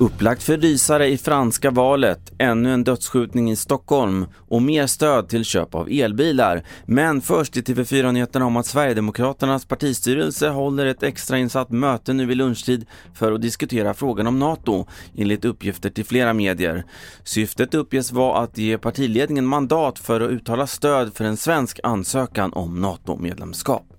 [0.00, 5.44] Upplagt för rysare i franska valet, ännu en dödsskjutning i Stockholm och mer stöd till
[5.44, 6.62] köp av elbilar.
[6.86, 12.86] Men först i TV4-nyheterna om att Sverigedemokraternas partistyrelse håller ett extrainsatt möte nu vid lunchtid
[13.14, 16.84] för att diskutera frågan om NATO, enligt uppgifter till flera medier.
[17.24, 22.52] Syftet uppges vara att ge partiledningen mandat för att uttala stöd för en svensk ansökan
[22.52, 23.97] om NATO-medlemskap.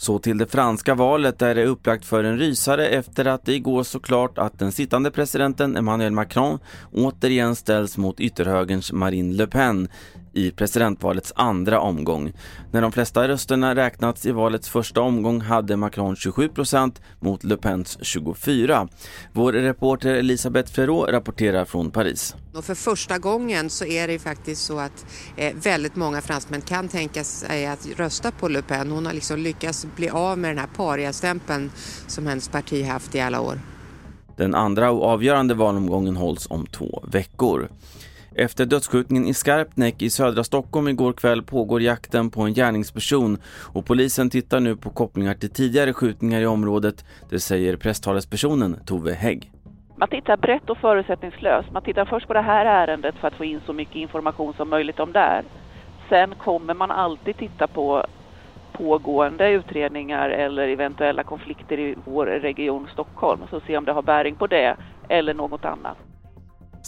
[0.00, 3.54] Så till det franska valet där det är upplagt för en rysare efter att det
[3.54, 6.58] igår såklart att den sittande presidenten Emmanuel Macron
[6.92, 9.88] återigen ställs mot ytterhögerns Marine Le Pen
[10.32, 12.32] i presidentvalets andra omgång.
[12.72, 17.56] När de flesta rösterna räknats i valets första omgång hade Macron 27 procent mot Le
[17.56, 18.88] Pens 24.
[19.32, 22.36] Vår reporter Elisabeth Ferrot rapporterar från Paris.
[22.54, 26.88] Och för första gången så är det faktiskt så att eh, väldigt många fransmän kan
[26.88, 28.90] tänka sig att rösta på Le Pen.
[28.90, 31.70] Hon har liksom lyckats bli av med den här pariastämpeln
[32.06, 33.60] som hennes parti haft i alla år.
[34.36, 37.68] Den andra och avgörande valomgången hålls om två veckor.
[38.40, 43.38] Efter dödsskjutningen i Skarpnäck i södra Stockholm igår kväll pågår jakten på en gärningsperson
[43.74, 49.12] och polisen tittar nu på kopplingar till tidigare skjutningar i området, det säger presstalespersonen Tove
[49.12, 49.52] Hägg.
[49.96, 51.72] Man tittar brett och förutsättningslöst.
[51.72, 54.68] Man tittar först på det här ärendet för att få in så mycket information som
[54.68, 55.42] möjligt om det.
[56.08, 58.06] Sen kommer man alltid titta på
[58.72, 64.34] pågående utredningar eller eventuella konflikter i vår region Stockholm så se om det har bäring
[64.34, 64.76] på det
[65.08, 65.98] eller något annat.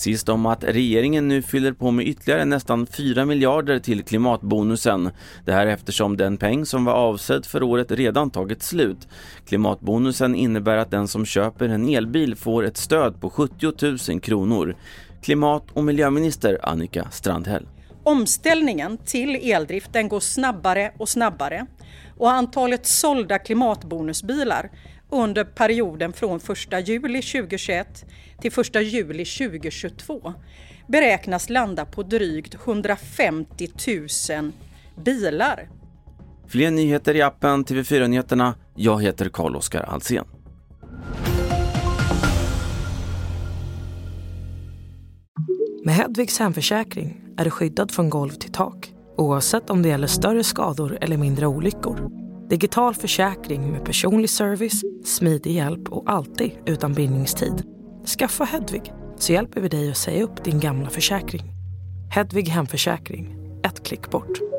[0.01, 5.11] Sist om att regeringen nu fyller på med ytterligare nästan 4 miljarder till klimatbonusen.
[5.45, 9.09] Det här eftersom den peng som var avsedd för året redan tagit slut.
[9.47, 14.77] Klimatbonusen innebär att den som köper en elbil får ett stöd på 70 000 kronor.
[15.23, 17.67] Klimat och miljöminister Annika Strandhäll.
[18.03, 21.67] Omställningen till eldrift den går snabbare och snabbare
[22.19, 24.71] och antalet sålda klimatbonusbilar
[25.11, 28.05] under perioden från 1 juli 2021
[28.41, 30.35] till 1 juli 2022
[30.89, 33.69] beräknas landa på drygt 150
[34.31, 34.53] 000
[35.05, 35.69] bilar.
[36.49, 38.55] Fler nyheter i appen TV4 Nyheterna.
[38.75, 40.25] Jag heter Carl-Oskar Alsen.
[45.85, 50.45] Med Hedvigs hemförsäkring är du skyddad från golv till tak oavsett om det gäller större
[50.45, 52.11] skador eller mindre olyckor.
[52.49, 57.63] Digital försäkring med personlig service, smidig hjälp och alltid utan bindningstid.
[58.19, 61.43] Skaffa Hedvig så hjälper vi dig att säga upp din gamla försäkring.
[62.11, 64.50] Hedvig Hemförsäkring, ett klick bort.